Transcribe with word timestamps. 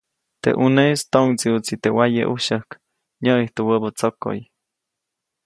Teʼ 0.41 0.57
ʼuneʼis 0.59 1.01
toʼŋdsiʼuʼtsi 1.11 1.73
teʼ 1.81 1.95
waye 1.97 2.21
ʼujsyäjk, 2.29 2.69
nyäʼijtu 3.23 3.61
wäbä 3.67 3.89
tsokoʼy. 3.97 4.39